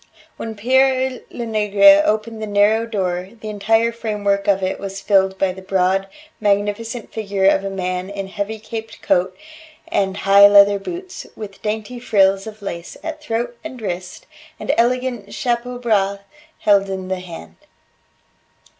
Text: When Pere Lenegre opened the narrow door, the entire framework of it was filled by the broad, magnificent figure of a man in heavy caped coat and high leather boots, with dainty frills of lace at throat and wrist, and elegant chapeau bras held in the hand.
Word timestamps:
When 0.35 0.55
Pere 0.55 1.21
Lenegre 1.29 2.01
opened 2.03 2.41
the 2.41 2.47
narrow 2.47 2.87
door, 2.87 3.29
the 3.39 3.51
entire 3.51 3.91
framework 3.91 4.47
of 4.47 4.63
it 4.63 4.79
was 4.79 4.99
filled 4.99 5.37
by 5.37 5.51
the 5.51 5.61
broad, 5.61 6.07
magnificent 6.39 7.11
figure 7.13 7.45
of 7.45 7.63
a 7.63 7.69
man 7.69 8.09
in 8.09 8.27
heavy 8.27 8.57
caped 8.57 9.03
coat 9.03 9.37
and 9.89 10.17
high 10.17 10.47
leather 10.47 10.79
boots, 10.79 11.27
with 11.35 11.61
dainty 11.61 11.99
frills 11.99 12.47
of 12.47 12.63
lace 12.63 12.97
at 13.03 13.21
throat 13.21 13.55
and 13.63 13.79
wrist, 13.79 14.25
and 14.59 14.73
elegant 14.75 15.35
chapeau 15.35 15.77
bras 15.77 16.17
held 16.61 16.89
in 16.89 17.07
the 17.07 17.19
hand. 17.19 17.57